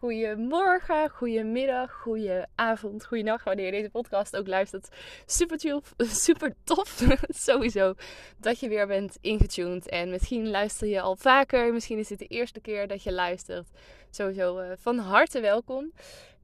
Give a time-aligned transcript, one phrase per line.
[0.00, 3.44] Goedemorgen, goedemiddag, goedenavond, goedenacht.
[3.44, 4.88] Wanneer je deze podcast ook luistert.
[5.26, 5.94] Super, tof,
[6.26, 7.94] super tof, sowieso,
[8.38, 9.88] dat je weer bent ingetuned.
[9.88, 11.72] En misschien luister je al vaker.
[11.72, 13.68] Misschien is dit de eerste keer dat je luistert.
[14.10, 15.92] Sowieso uh, van harte welkom.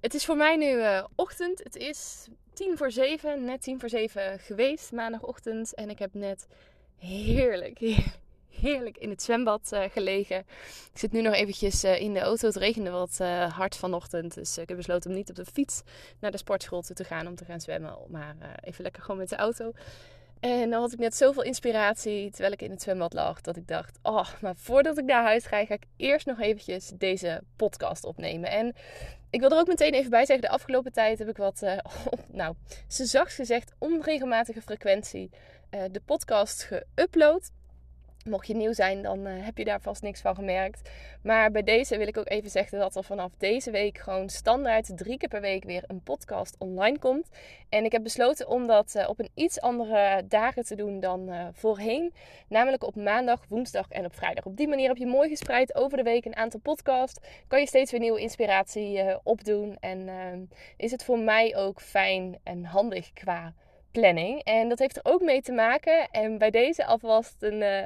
[0.01, 1.59] Het is voor mij nu uh, ochtend.
[1.62, 5.75] Het is tien voor zeven, net tien voor zeven geweest, maandagochtend.
[5.75, 6.47] En ik heb net
[6.97, 8.25] heerlijk, heerlijk
[8.75, 10.39] in het zwembad uh, gelegen.
[10.92, 12.47] Ik zit nu nog eventjes uh, in de auto.
[12.47, 14.34] Het regende wat uh, hard vanochtend.
[14.34, 15.83] Dus ik heb besloten om niet op de fiets
[16.20, 17.97] naar de sportschool te gaan om te gaan zwemmen.
[18.09, 19.72] Maar even lekker gewoon met de auto.
[20.41, 23.41] En dan had ik net zoveel inspiratie terwijl ik in het zwembad lag.
[23.41, 26.92] Dat ik dacht, oh, maar voordat ik naar huis ga, ga ik eerst nog eventjes
[26.94, 28.50] deze podcast opnemen.
[28.50, 28.75] En
[29.31, 31.61] ik wil er ook meteen even bij zeggen, de afgelopen tijd heb ik wat,
[32.33, 32.55] nou,
[32.89, 35.31] ze zacht gezegd, onregelmatige frequentie
[35.70, 37.56] de podcast geüpload.
[38.28, 40.91] Mocht je nieuw zijn, dan uh, heb je daar vast niks van gemerkt.
[41.22, 44.97] Maar bij deze wil ik ook even zeggen dat er vanaf deze week gewoon standaard
[44.97, 47.28] drie keer per week weer een podcast online komt.
[47.69, 51.28] En ik heb besloten om dat uh, op een iets andere dagen te doen dan
[51.28, 52.15] uh, voorheen.
[52.48, 54.44] Namelijk op maandag, woensdag en op vrijdag.
[54.44, 57.20] Op die manier heb je mooi gespreid over de week een aantal podcasts.
[57.48, 59.76] Kan je steeds weer nieuwe inspiratie opdoen.
[59.81, 60.09] En
[60.76, 63.54] is het voor mij ook fijn en handig qua
[64.01, 64.43] planning.
[64.43, 66.09] En dat heeft er ook mee te maken.
[66.11, 67.83] En bij deze alvast een uh,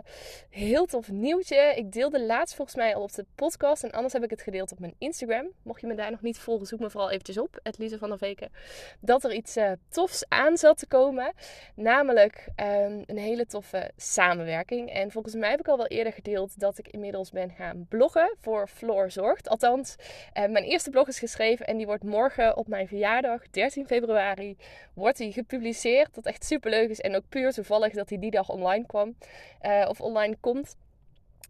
[0.50, 1.74] heel tof nieuwtje.
[1.76, 3.84] Ik deelde laatst volgens mij al op de podcast.
[3.84, 5.48] En anders heb ik het gedeeld op mijn Instagram.
[5.62, 7.60] Mocht je me daar nog niet volgen, zoek me vooral eventjes op.
[7.78, 8.52] Lise van der Veken.
[9.00, 11.32] Dat er iets uh, tofs aan zat te komen.
[11.74, 14.90] Namelijk um, een hele toffe samenwerking.
[14.92, 18.36] En volgens mij heb ik al wel eerder gedeeld dat ik inmiddels ben gaan bloggen
[18.40, 19.48] voor Floor Zorgt.
[19.48, 21.66] Althans, uh, mijn eerste blog is geschreven.
[21.66, 24.56] En die wordt morgen op mijn verjaardag, 13 februari,
[24.94, 27.00] wordt die gepubliceerd Dat echt super leuk is.
[27.00, 29.16] En ook puur toevallig dat hij die dag online kwam.
[29.62, 30.76] Uh, of online komt.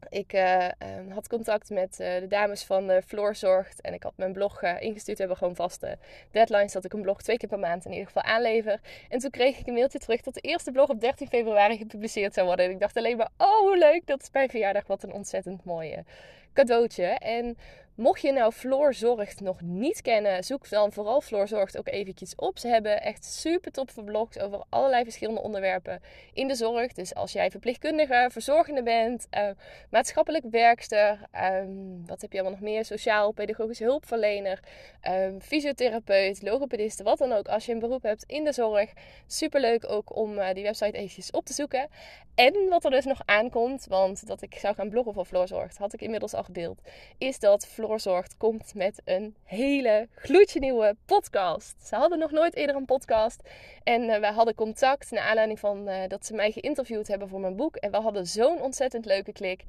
[0.09, 3.81] Ik uh, um, had contact met uh, de dames van uh, Floor Zorgt.
[3.81, 5.19] En ik had mijn blog ingestuurd.
[5.19, 5.99] We hebben gewoon vaste
[6.31, 6.73] deadlines.
[6.73, 8.81] Dat ik een blog twee keer per maand in ieder geval aanlever.
[9.09, 12.35] En toen kreeg ik een mailtje terug dat de eerste blog op 13 februari gepubliceerd
[12.35, 12.65] zou worden.
[12.65, 14.07] En ik dacht alleen maar, oh leuk.
[14.07, 14.87] Dat is mijn verjaardag.
[14.87, 16.05] Wat een ontzettend mooie
[16.53, 17.07] cadeautje.
[17.07, 17.57] En
[18.01, 22.35] Mocht je nou Floor Zorgt nog niet kennen, zoek dan vooral Floor Zorgt ook eventjes
[22.35, 22.59] op.
[22.59, 26.03] Ze hebben echt super toffe blogs over allerlei verschillende onderwerpen
[26.33, 26.93] in de zorg.
[26.93, 29.49] Dus als jij verpleegkundige, verzorgende bent, uh,
[29.91, 31.21] maatschappelijk werkster,
[31.63, 32.85] um, wat heb je allemaal nog meer?
[32.85, 34.61] Sociaal, pedagogische hulpverlener,
[35.09, 37.49] um, fysiotherapeut, logopediste, wat dan ook.
[37.49, 38.93] Als je een beroep hebt in de zorg,
[39.27, 41.89] super leuk ook om uh, die website eventjes op te zoeken.
[42.35, 45.79] En wat er dus nog aankomt, want dat ik zou gaan bloggen voor Floor Zorgt,
[45.79, 46.81] had ik inmiddels al gedeeld,
[47.19, 47.90] is dat Floor
[48.37, 51.87] Komt met een hele gloedje nieuwe podcast.
[51.87, 53.43] Ze hadden nog nooit eerder een podcast.
[53.83, 57.41] En uh, we hadden contact naar aanleiding van uh, dat ze mij geïnterviewd hebben voor
[57.41, 57.77] mijn boek.
[57.77, 59.65] En we hadden zo'n ontzettend leuke klik.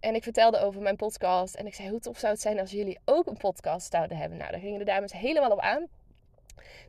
[0.00, 1.54] En ik vertelde over mijn podcast.
[1.54, 4.38] En ik zei, hoe tof zou het zijn als jullie ook een podcast zouden hebben?
[4.38, 5.88] Nou, daar gingen de dames helemaal op aan.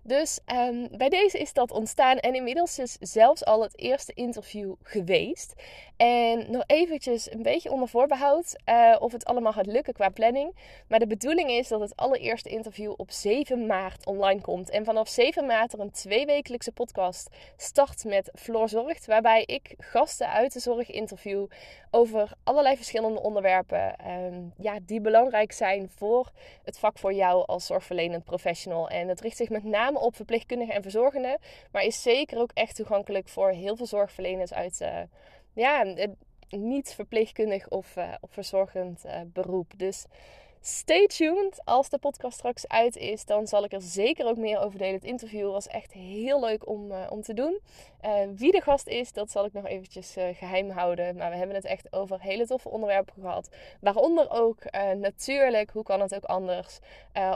[0.04, 4.74] Dus um, bij deze is dat ontstaan en inmiddels is zelfs al het eerste interview
[4.84, 5.54] geweest.
[6.02, 10.56] En nog eventjes een beetje onder voorbehoud uh, of het allemaal gaat lukken qua planning.
[10.88, 14.70] Maar de bedoeling is dat het allereerste interview op 7 maart online komt.
[14.70, 19.06] En vanaf 7 maart er een tweewekelijkse podcast start met Floor Zorgt.
[19.06, 21.46] Waarbij ik gasten uit de zorg interview
[21.92, 23.96] over allerlei verschillende onderwerpen.
[24.08, 26.32] Um, ja, die belangrijk zijn voor
[26.64, 28.90] het vak voor jou als zorgverlenend professional.
[28.90, 31.38] En het richt zich met name op verpleegkundigen en verzorgenden.
[31.72, 34.82] Maar is zeker ook echt toegankelijk voor heel veel zorgverleners uit...
[34.82, 35.00] Uh,
[35.54, 35.96] ja,
[36.50, 39.74] niet verpleegkundig of, of verzorgend uh, beroep.
[39.78, 40.06] Dus
[40.64, 41.62] Stay tuned.
[41.64, 44.94] Als de podcast straks uit is, dan zal ik er zeker ook meer over delen.
[44.94, 47.60] Het interview was echt heel leuk om, om te doen.
[48.36, 51.16] Wie de gast is, dat zal ik nog eventjes uh, geheim houden.
[51.16, 53.50] Maar we hebben het echt over hele toffe onderwerpen gehad.
[53.82, 56.80] Waaronder ook natuurlijk, hoe kan het ook anders,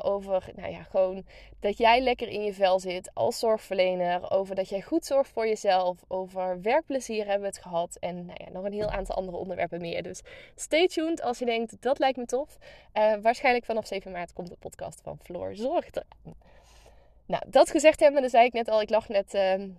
[0.01, 1.25] over nou ja, gewoon
[1.59, 4.31] dat jij lekker in je vel zit als zorgverlener.
[4.31, 6.03] Over dat jij goed zorgt voor jezelf.
[6.07, 7.97] Over werkplezier hebben we het gehad.
[7.99, 10.03] En nou ja, nog een heel aantal andere onderwerpen meer.
[10.03, 10.21] Dus
[10.55, 12.57] stay tuned als je denkt, dat lijkt me tof.
[13.21, 16.35] waarschijnlijk vanaf 7 maart komt de podcast van Floor Zorg eraan.
[17.25, 19.69] Nou, dat gezegd hebben, dan zei ik net al, ik lag net ehm,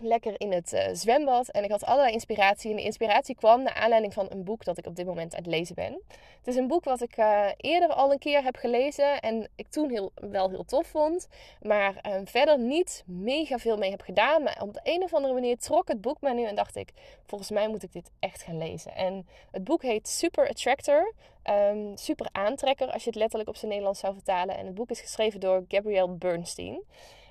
[0.00, 1.48] lekker in het uh, zwembad.
[1.48, 2.70] En ik had allerlei inspiratie.
[2.70, 5.42] En de inspiratie kwam naar aanleiding van een boek dat ik op dit moment aan
[5.42, 6.00] het lezen ben.
[6.38, 9.20] Het is een boek wat ik uh, eerder al een keer heb gelezen.
[9.20, 11.28] En ik toen heel, wel heel tof vond.
[11.62, 14.42] Maar uh, verder niet mega veel mee heb gedaan.
[14.42, 16.44] Maar op de een of andere manier trok het boek mij nu.
[16.44, 16.92] En dacht ik,
[17.26, 18.94] volgens mij moet ik dit echt gaan lezen.
[18.94, 21.12] En het boek heet Super Attractor.
[21.44, 24.56] Um, super aantrekker als je het letterlijk op zijn Nederlands zou vertalen.
[24.56, 26.82] En het boek is geschreven door Gabrielle Bernstein.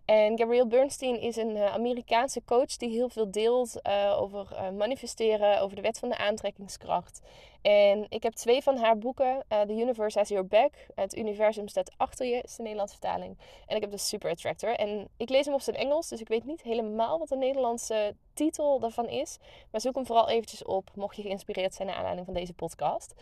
[0.08, 4.70] En Gabrielle Bernstein is een uh, Amerikaanse coach die heel veel deelt uh, over uh,
[4.70, 7.22] manifesteren, over de wet van de aantrekkingskracht.
[7.62, 9.46] En ik heb twee van haar boeken.
[9.48, 10.72] The Universe Has Your Back.
[10.96, 13.38] Het universum staat achter je, is de Nederlandse vertaling.
[13.66, 14.76] En ik heb de Super Attractor.
[14.76, 18.16] En ik lees hem op zijn Engels, dus ik weet niet helemaal wat de Nederlandse
[18.34, 19.38] titel daarvan is.
[19.72, 23.14] Maar zoek hem vooral eventjes op, mocht je geïnspireerd zijn naar aanleiding van deze podcast.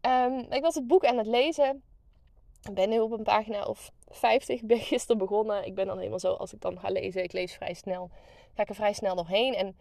[0.00, 1.82] Um, ik was het boek aan het lezen.
[2.72, 4.60] Ben nu op een pagina of 50.
[4.60, 5.66] Ik ben gisteren begonnen.
[5.66, 8.10] Ik ben dan helemaal zo, als ik dan ga lezen, ik lees vrij snel.
[8.54, 9.54] Ga ik er vrij snel doorheen.
[9.54, 9.76] En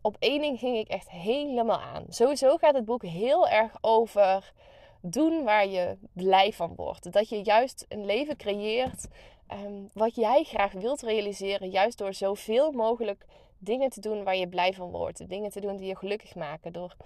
[0.00, 2.04] op één ding ging ik echt helemaal aan.
[2.08, 4.52] Sowieso gaat het boek heel erg over
[5.00, 7.12] doen waar je blij van wordt.
[7.12, 9.08] Dat je juist een leven creëert
[9.52, 11.70] um, wat jij graag wilt realiseren.
[11.70, 13.24] Juist door zoveel mogelijk
[13.58, 15.28] dingen te doen waar je blij van wordt.
[15.28, 16.72] Dingen te doen die je gelukkig maken.
[16.72, 16.96] Door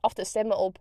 [0.00, 0.78] af te stemmen op,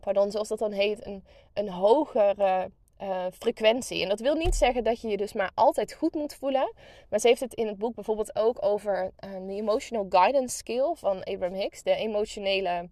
[0.00, 2.70] pardon, zoals dat dan heet, een, een hogere
[3.02, 4.02] uh, frequentie.
[4.02, 6.72] En dat wil niet zeggen dat je je dus maar altijd goed moet voelen.
[7.08, 10.94] Maar ze heeft het in het boek bijvoorbeeld ook over uh, de Emotional Guidance Skill
[10.94, 11.82] van Abraham Hicks.
[11.82, 12.88] De emotionele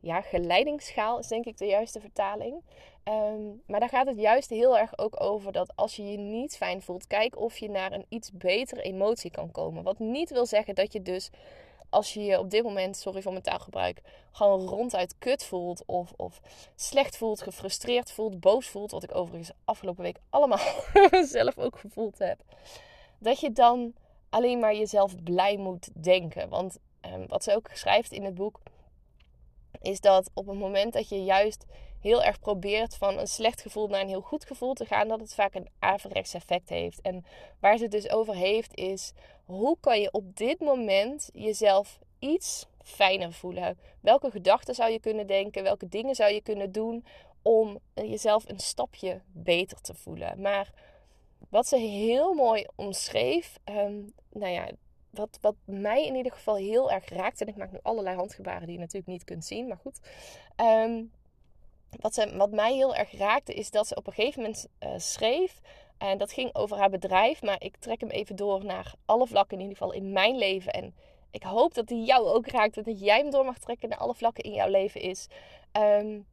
[0.00, 2.62] ja, geleidingsschaal is denk ik de juiste vertaling.
[3.04, 6.56] Um, maar daar gaat het juist heel erg ook over dat als je je niet
[6.56, 9.82] fijn voelt, kijk of je naar een iets betere emotie kan komen.
[9.82, 11.30] Wat niet wil zeggen dat je dus
[11.92, 14.00] als je je op dit moment, sorry voor mijn taalgebruik,
[14.32, 16.40] gewoon ronduit kut voelt of, of
[16.76, 20.58] slecht voelt, gefrustreerd voelt, boos voelt, wat ik overigens afgelopen week allemaal
[21.36, 22.40] zelf ook gevoeld heb,
[23.18, 23.94] dat je dan
[24.28, 26.48] alleen maar jezelf blij moet denken.
[26.48, 28.60] Want um, wat ze ook schrijft in het boek,
[29.80, 31.64] is dat op het moment dat je juist
[32.02, 35.20] heel erg probeert van een slecht gevoel naar een heel goed gevoel te gaan, dat
[35.20, 37.00] het vaak een averechts effect heeft.
[37.00, 37.24] En
[37.60, 39.12] waar ze het dus over heeft, is
[39.44, 43.78] hoe kan je op dit moment jezelf iets fijner voelen?
[44.00, 45.62] Welke gedachten zou je kunnen denken?
[45.62, 47.04] Welke dingen zou je kunnen doen
[47.42, 50.40] om jezelf een stapje beter te voelen?
[50.40, 50.72] Maar
[51.48, 54.68] wat ze heel mooi omschreef, um, nou ja,
[55.10, 58.66] wat, wat mij in ieder geval heel erg raakt, en ik maak nu allerlei handgebaren
[58.66, 60.00] die je natuurlijk niet kunt zien, maar goed.
[60.56, 61.10] Um,
[62.00, 64.90] wat, ze, wat mij heel erg raakte, is dat ze op een gegeven moment uh,
[64.96, 65.60] schreef.
[65.98, 67.42] En dat ging over haar bedrijf.
[67.42, 70.72] Maar ik trek hem even door naar alle vlakken, in ieder geval in mijn leven.
[70.72, 70.94] En
[71.30, 72.74] ik hoop dat die jou ook raakt.
[72.74, 75.26] Dat jij hem door mag trekken naar alle vlakken in jouw leven is.
[75.72, 76.26] Um,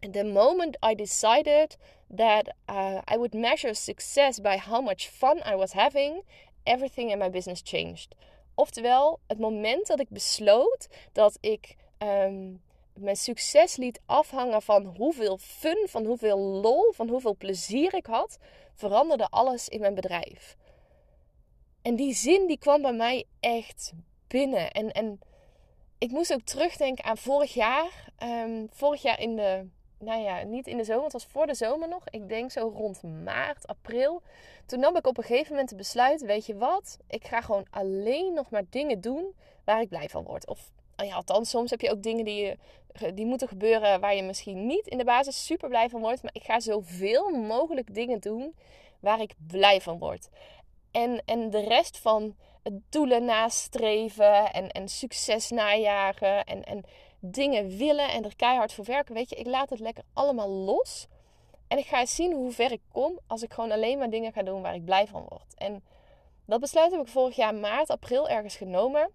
[0.00, 1.76] the moment I decided
[2.16, 6.22] that uh, I would measure success by how much fun I was having,
[6.64, 8.14] everything in my business changed.
[8.54, 12.62] Oftewel, het moment dat ik besloot dat ik um,
[13.00, 18.38] mijn succes liet afhangen van hoeveel fun, van hoeveel lol, van hoeveel plezier ik had,
[18.74, 20.56] veranderde alles in mijn bedrijf.
[21.82, 23.92] En die zin die kwam bij mij echt
[24.26, 24.70] binnen.
[24.70, 25.20] En, en
[25.98, 28.12] ik moest ook terugdenken aan vorig jaar.
[28.22, 31.54] Um, vorig jaar in de, nou ja, niet in de zomer, het was voor de
[31.54, 32.08] zomer nog.
[32.10, 34.22] Ik denk zo rond maart, april.
[34.66, 36.98] Toen nam ik op een gegeven moment het besluit, weet je wat?
[37.06, 40.46] Ik ga gewoon alleen nog maar dingen doen waar ik blij van word.
[40.46, 40.70] Of
[41.06, 42.58] ja, althans, soms heb je ook dingen die,
[43.14, 46.22] die moeten gebeuren waar je misschien niet in de basis super blij van wordt.
[46.22, 48.54] Maar ik ga zoveel mogelijk dingen doen
[49.00, 50.28] waar ik blij van word.
[50.90, 56.84] En, en de rest van het doelen nastreven en, en succes najagen en, en
[57.20, 59.14] dingen willen en er keihard voor werken.
[59.14, 61.06] Weet je, ik laat het lekker allemaal los.
[61.68, 64.42] En ik ga zien hoe ver ik kom als ik gewoon alleen maar dingen ga
[64.42, 65.54] doen waar ik blij van word.
[65.54, 65.82] En
[66.44, 69.10] dat besluit heb ik vorig jaar maart, april ergens genomen.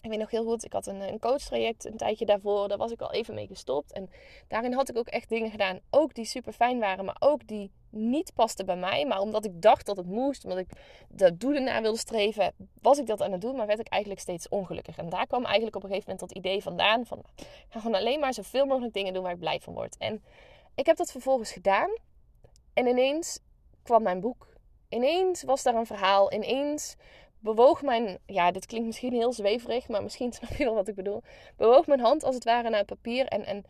[0.00, 2.68] Ik weet nog heel goed, ik had een, een coachtraject een tijdje daarvoor.
[2.68, 3.92] Daar was ik al even mee gestopt.
[3.92, 4.10] En
[4.48, 5.80] daarin had ik ook echt dingen gedaan.
[5.90, 9.06] Ook die super fijn waren, maar ook die niet pasten bij mij.
[9.06, 10.68] Maar omdat ik dacht dat het moest, omdat ik
[11.08, 13.56] de doelen na wilde streven, was ik dat aan het doen.
[13.56, 14.96] Maar werd ik eigenlijk steeds ongelukkig.
[14.96, 17.06] En daar kwam eigenlijk op een gegeven moment dat idee vandaan.
[17.06, 19.96] Van, ik ga gewoon alleen maar zoveel mogelijk dingen doen waar ik blij van word.
[19.98, 20.24] En
[20.74, 21.90] ik heb dat vervolgens gedaan.
[22.74, 23.38] En ineens
[23.82, 24.46] kwam mijn boek.
[24.88, 26.32] Ineens was daar een verhaal.
[26.32, 26.96] Ineens
[27.46, 30.94] bewoog mijn, ja, dit klinkt misschien heel zweverig, maar misschien snap je wel wat ik
[30.94, 31.22] bedoel.
[31.56, 33.64] Bewoog mijn hand als het ware naar het papier en, en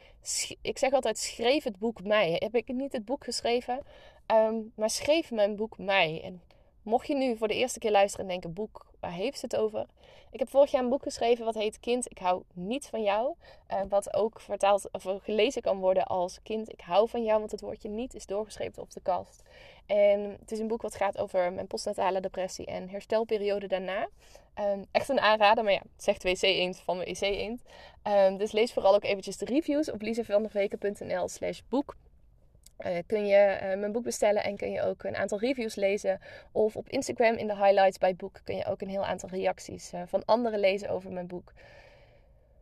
[0.62, 2.36] ik zeg altijd, schreef het boek mij.
[2.38, 3.80] Heb ik niet het boek geschreven,
[4.26, 6.20] ehm, maar schreef mijn boek mij.
[6.24, 6.42] En
[6.82, 9.86] mocht je nu voor de eerste keer luisteren en denken, boek, waar heeft het over?
[10.30, 13.34] Ik heb vorig jaar een boek geschreven wat heet Kind, ik hou niet van jou.
[13.70, 17.50] Uh, wat ook vertaald of gelezen kan worden als Kind, ik hou van jou, want
[17.50, 19.42] het woordje niet is doorgeschreven op de kast.
[19.86, 24.08] En het is een boek wat gaat over mijn postnatale depressie en herstelperiode daarna.
[24.60, 27.62] Um, echt een aanrader, maar ja, zegt WC Eend van WC Eend.
[28.04, 31.96] Um, dus lees vooral ook eventjes de reviews op lisevanderveken.nl slash boek.
[32.80, 36.20] Uh, kun je uh, mijn boek bestellen en kun je ook een aantal reviews lezen.
[36.52, 39.92] Of op Instagram in de highlights bij boek kun je ook een heel aantal reacties
[39.92, 41.52] uh, van anderen lezen over mijn boek.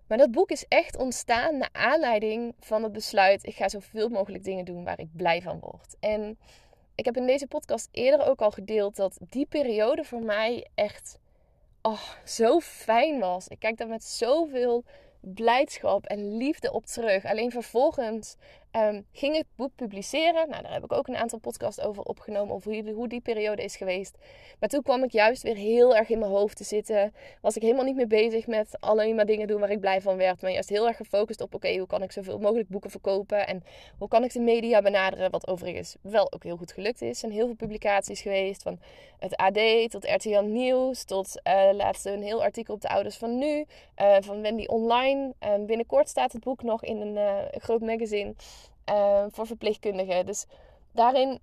[0.06, 4.44] Maar dat boek is echt ontstaan naar aanleiding van het besluit: ik ga zoveel mogelijk
[4.44, 5.96] dingen doen waar ik blij van word.
[6.00, 6.38] En
[6.94, 11.18] ik heb in deze podcast eerder ook al gedeeld dat die periode voor mij echt
[11.82, 13.48] oh, zo fijn was.
[13.48, 14.84] Ik kijk daar met zoveel
[15.20, 17.24] blijdschap en liefde op terug.
[17.24, 18.36] Alleen vervolgens
[18.76, 20.48] um, ging het boek publiceren.
[20.48, 22.54] Nou, daar heb ik ook een aantal podcasts over opgenomen.
[22.54, 24.18] Over hoe, die periode is geweest.
[24.60, 27.14] Maar toen kwam ik juist weer heel erg in mijn hoofd te zitten.
[27.40, 30.16] Was ik helemaal niet meer bezig met alleen maar dingen doen waar ik blij van
[30.16, 30.42] werd.
[30.42, 33.46] Maar juist heel erg gefocust op: oké, hoe kan ik zoveel mogelijk boeken verkopen?
[33.46, 33.64] En
[33.98, 35.30] hoe kan ik de media benaderen?
[35.30, 37.08] Wat overigens wel ook heel goed gelukt is.
[37.08, 38.62] Er zijn heel veel publicaties geweest.
[38.62, 38.78] Van
[39.18, 41.04] het AD tot RTL Nieuws.
[41.04, 43.64] Tot uh, laatst een heel artikel op de ouders van nu.
[44.00, 45.34] Uh, van Wendy Online.
[45.42, 48.34] Uh, binnenkort staat het boek nog in een, een groot magazine.
[48.90, 50.26] Uh, voor verpleegkundigen.
[50.26, 50.46] Dus
[50.92, 51.40] daarin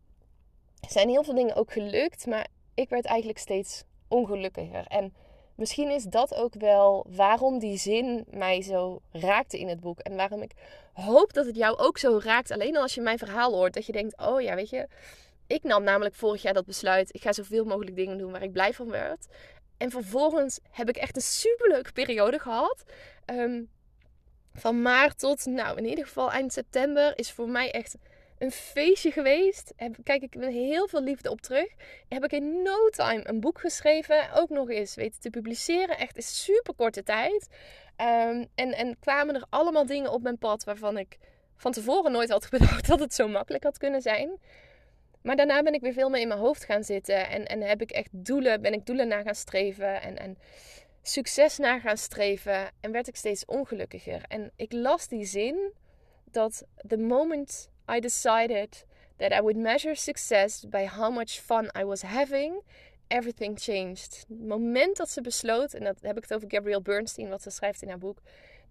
[0.87, 4.85] zijn heel veel dingen ook gelukt, maar ik werd eigenlijk steeds ongelukkiger.
[4.87, 5.13] En
[5.55, 9.99] misschien is dat ook wel waarom die zin mij zo raakte in het boek.
[9.99, 10.51] En waarom ik
[10.93, 12.51] hoop dat het jou ook zo raakt.
[12.51, 14.87] Alleen als je mijn verhaal hoort, dat je denkt: oh ja, weet je.
[15.47, 17.15] Ik nam namelijk vorig jaar dat besluit.
[17.15, 19.27] Ik ga zoveel mogelijk dingen doen waar ik blij van werd.
[19.77, 22.83] En vervolgens heb ik echt een superleuke periode gehad.
[23.25, 23.69] Um,
[24.53, 27.95] van maart tot, nou in ieder geval eind september, is voor mij echt
[28.37, 29.73] een feestje geweest.
[30.03, 31.67] Kijk ik met heel veel liefde op terug.
[32.07, 34.33] Heb ik in no time een boek geschreven.
[34.33, 35.97] Ook nog eens weten te publiceren.
[35.97, 37.47] Echt in super korte tijd.
[37.97, 41.17] Um, en, en kwamen er allemaal dingen op mijn pad waarvan ik
[41.55, 44.39] van tevoren nooit had bedacht dat het zo makkelijk had kunnen zijn.
[45.21, 47.29] Maar daarna ben ik weer veel meer in mijn hoofd gaan zitten.
[47.29, 50.01] En, en heb ik echt doelen, ben ik doelen na gaan streven.
[50.01, 50.37] En, en
[51.01, 54.23] succes naar gaan streven en werd ik steeds ongelukkiger.
[54.27, 55.73] En ik las die zin
[56.31, 58.85] dat the moment I decided
[59.17, 62.61] that I would measure success by how much fun I was having,
[63.07, 64.25] everything changed.
[64.27, 67.49] Het moment dat ze besloot, en dat heb ik het over Gabrielle Bernstein, wat ze
[67.49, 68.21] schrijft in haar boek,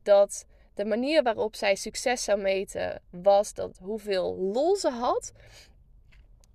[0.02, 5.32] dat de manier waarop zij succes zou meten was dat hoeveel lol ze had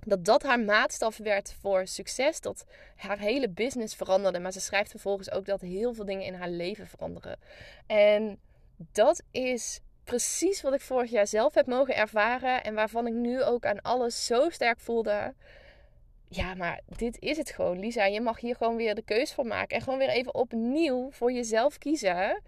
[0.05, 2.41] dat dat haar maatstaf werd voor succes.
[2.41, 4.39] Dat haar hele business veranderde.
[4.39, 7.39] Maar ze schrijft vervolgens ook dat heel veel dingen in haar leven veranderen.
[7.87, 8.39] En
[8.91, 12.63] dat is precies wat ik vorig jaar zelf heb mogen ervaren.
[12.63, 15.33] En waarvan ik nu ook aan alles zo sterk voelde.
[16.29, 18.05] Ja, maar dit is het gewoon, Lisa.
[18.05, 19.75] Je mag hier gewoon weer de keus voor maken.
[19.75, 22.41] En gewoon weer even opnieuw voor jezelf kiezen.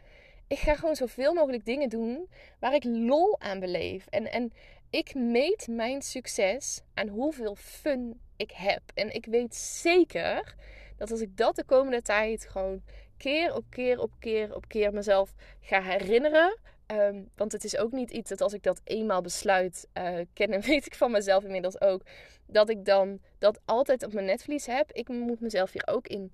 [0.48, 4.08] Ik ga gewoon zoveel mogelijk dingen doen waar ik lol aan beleef.
[4.10, 4.54] En, en
[4.90, 8.82] ik meet mijn succes aan hoeveel fun ik heb.
[8.94, 10.56] En ik weet zeker
[10.98, 12.82] dat als ik dat de komende tijd gewoon
[13.18, 16.58] keer op keer op keer op keer mezelf ga herinneren.
[16.86, 20.62] Ehm, want het is ook niet iets dat als ik dat eenmaal besluit, uh, kennen
[20.72, 22.02] weet ik van mezelf inmiddels ook,
[22.46, 24.92] dat ik dan dat altijd op mijn netvlies heb.
[24.92, 26.32] Ik moet mezelf hier ook in,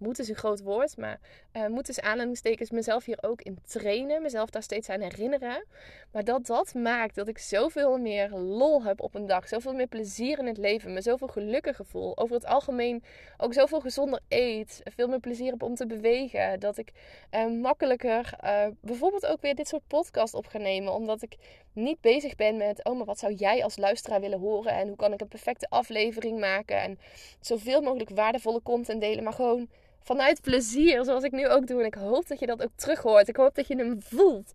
[0.00, 1.20] moet is een groot woord, maar
[1.52, 5.64] uh, moet is aanhalingstekens mezelf hier ook in trainen, mezelf daar steeds aan herinneren.
[6.12, 9.86] Maar dat dat maakt dat ik zoveel meer lol heb op een dag, zoveel meer
[9.86, 12.18] plezier in het leven, me zoveel gelukkiger voel.
[12.18, 13.02] Over het algemeen
[13.36, 16.92] ook zoveel gezonder eet, veel meer plezier heb om te bewegen, dat ik
[17.30, 21.36] uh, makkelijker uh, bijvoorbeeld ook weer dit soort podcast op ga nemen, omdat ik
[21.72, 24.96] niet bezig ben met, oh maar wat zou jij als luisteraar willen horen en hoe
[24.96, 26.98] kan ik een perfecte aflevering maken en
[27.40, 29.68] zoveel mogelijk waardevolle content delen, maar gewoon
[30.02, 31.80] vanuit plezier, zoals ik nu ook doe.
[31.80, 33.28] En ik hoop dat je dat ook terug hoort.
[33.28, 34.52] Ik hoop dat je hem voelt.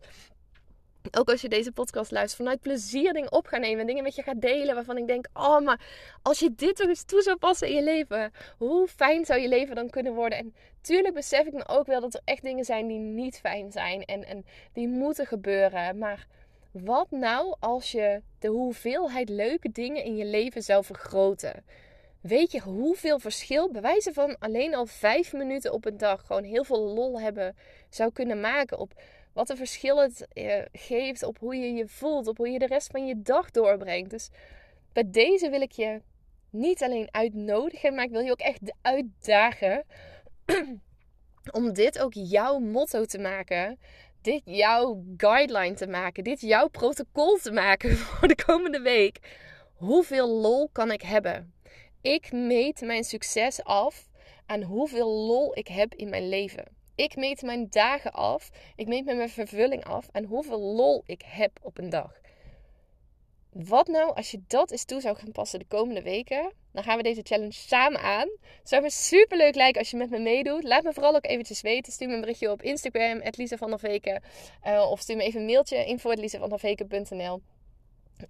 [1.12, 3.86] Ook als je deze podcast luistert, vanuit plezier dingen op gaan nemen.
[3.86, 5.80] Dingen met je gaat delen waarvan ik denk: oh, maar
[6.22, 9.48] als je dit toch eens toe zou passen in je leven, hoe fijn zou je
[9.48, 10.38] leven dan kunnen worden?
[10.38, 13.72] En tuurlijk besef ik me ook wel dat er echt dingen zijn die niet fijn
[13.72, 15.98] zijn en, en die moeten gebeuren.
[15.98, 16.28] Maar
[16.72, 21.64] wat nou als je de hoeveelheid leuke dingen in je leven zou vergroten?
[22.28, 26.44] Weet je hoeveel verschil, bij wijze van alleen al vijf minuten op een dag, gewoon
[26.44, 27.56] heel veel lol hebben,
[27.90, 29.02] zou kunnen maken op
[29.34, 32.66] wat een verschil het eh, geeft op hoe je je voelt, op hoe je de
[32.66, 34.10] rest van je dag doorbrengt.
[34.10, 34.30] Dus
[34.94, 36.02] bij deze wil ik je
[36.50, 39.84] niet alleen uitnodigen, maar ik wil je ook echt uitdagen
[41.58, 43.80] om dit ook jouw motto te maken.
[44.22, 46.24] Dit jouw guideline te maken.
[46.24, 49.20] Dit jouw protocol te maken voor de komende week.
[49.74, 51.55] Hoeveel lol kan ik hebben?
[52.06, 54.08] Ik meet mijn succes af
[54.46, 56.66] aan hoeveel lol ik heb in mijn leven.
[56.96, 58.50] Ik meet mijn dagen af.
[58.76, 62.12] Ik meet mijn vervulling af aan hoeveel lol ik heb op een dag.
[63.50, 66.52] Wat nou als je dat eens toe zou gaan passen de komende weken?
[66.72, 68.30] Dan gaan we deze challenge samen aan.
[68.64, 70.64] Zou me super leuk lijken als je met me meedoet.
[70.64, 71.94] Laat me vooral ook eventjes weten.
[71.94, 74.24] Stuur me een berichtje op Instagram, Lisa van der Veken.
[74.66, 77.42] Uh, of stuur me even een mailtje, info.lisavanderveken.nl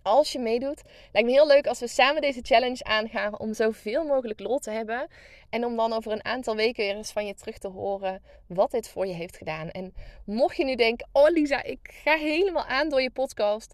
[0.02, 4.06] als je meedoet, lijkt me heel leuk als we samen deze challenge aangaan om zoveel
[4.06, 5.08] mogelijk lol te hebben.
[5.56, 8.72] En om dan over een aantal weken weer eens van je terug te horen wat
[8.72, 9.70] dit voor je heeft gedaan.
[9.70, 9.94] En
[10.26, 13.74] mocht je nu denken, oh Lisa, ik ga helemaal aan door je podcast.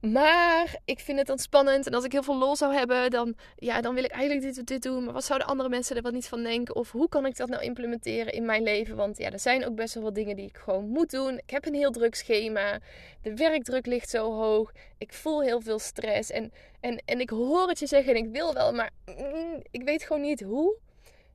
[0.00, 1.86] Maar ik vind het ontspannend.
[1.86, 4.66] En als ik heel veel lol zou hebben, dan, ja, dan wil ik eigenlijk dit,
[4.66, 5.04] dit doen.
[5.04, 6.76] Maar wat zouden andere mensen er wat niet van denken?
[6.76, 8.96] Of hoe kan ik dat nou implementeren in mijn leven?
[8.96, 11.38] Want ja, er zijn ook best wel wat dingen die ik gewoon moet doen.
[11.38, 12.78] Ik heb een heel druk schema.
[13.22, 14.72] De werkdruk ligt zo hoog.
[14.98, 16.30] Ik voel heel veel stress.
[16.30, 19.82] En, en, en ik hoor het je zeggen en ik wil wel, maar mm, ik
[19.82, 20.78] weet gewoon niet hoe.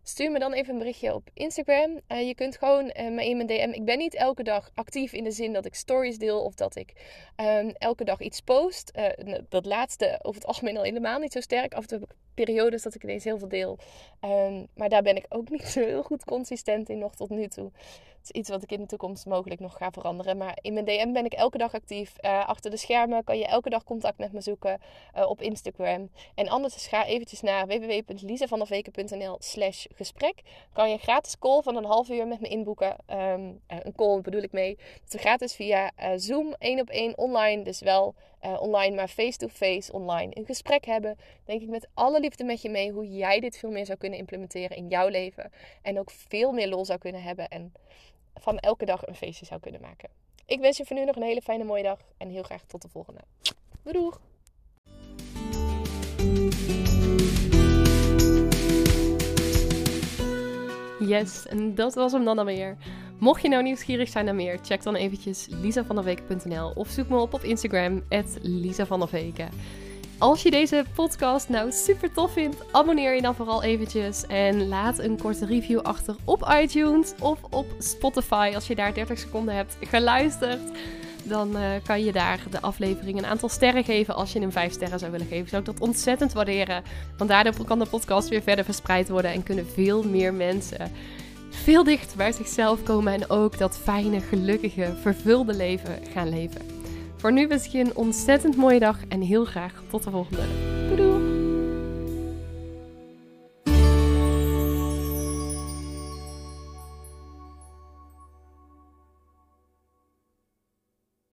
[0.09, 1.99] Stuur me dan even een berichtje op Instagram.
[2.07, 3.69] Uh, je kunt gewoon uh, me in mijn DM.
[3.71, 6.75] Ik ben niet elke dag actief in de zin dat ik stories deel of dat
[6.75, 6.93] ik
[7.35, 8.91] um, elke dag iets post.
[8.95, 11.73] Uh, dat laatste over het algemeen al helemaal niet zo sterk.
[11.73, 13.77] Af en toe heb ik periodes dat ik ineens heel veel deel.
[14.21, 17.47] Um, maar daar ben ik ook niet zo heel goed consistent in nog tot nu
[17.47, 17.71] toe
[18.31, 20.37] iets wat ik in de toekomst mogelijk nog ga veranderen.
[20.37, 22.13] Maar in mijn DM ben ik elke dag actief.
[22.21, 24.79] Uh, achter de schermen kan je elke dag contact met me zoeken
[25.15, 26.09] uh, op Instagram.
[26.35, 30.41] En anders ga eventjes naar www.lisavanderveken.nl slash gesprek.
[30.73, 32.95] Kan je gratis call van een half uur met me inboeken.
[33.11, 34.75] Um, uh, een call bedoel ik mee.
[34.75, 37.63] Dat is gratis via Zoom, één op één online.
[37.63, 38.15] Dus wel
[38.59, 40.31] online, maar face-to-face online.
[40.33, 41.17] Een gesprek hebben.
[41.45, 44.19] Denk ik met alle liefde met je mee hoe jij dit veel meer zou kunnen
[44.19, 45.51] implementeren in jouw leven.
[45.81, 47.47] En ook veel meer lol zou kunnen hebben.
[47.47, 47.73] En
[48.39, 50.09] van elke dag een feestje zou kunnen maken.
[50.45, 52.81] Ik wens je voor nu nog een hele fijne mooie dag en heel graag tot
[52.81, 53.19] de volgende.
[53.83, 54.11] Doei
[60.99, 62.77] Yes, en dat was hem dan alweer.
[63.19, 67.33] Mocht je nou nieuwsgierig zijn naar meer, check dan eventjes lisavanderweken.nl of zoek me op
[67.33, 68.03] op Instagram,
[69.07, 69.49] Veken.
[70.19, 74.99] Als je deze podcast nou super tof vindt, abonneer je dan vooral eventjes en laat
[74.99, 79.77] een korte review achter op iTunes of op Spotify als je daar 30 seconden hebt
[79.81, 80.61] geluisterd.
[81.23, 84.15] Dan uh, kan je daar de aflevering een aantal sterren geven.
[84.15, 86.83] Als je hem 5 sterren zou willen geven, zou ik dat ontzettend waarderen.
[87.17, 90.91] Want daardoor kan de podcast weer verder verspreid worden en kunnen veel meer mensen
[91.49, 96.76] veel dichter bij zichzelf komen en ook dat fijne, gelukkige, vervulde leven gaan leven.
[97.17, 100.86] Voor nu wens ik je een ontzettend mooie dag en heel graag tot de volgende.